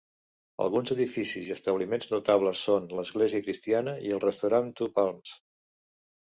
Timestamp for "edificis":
0.93-1.49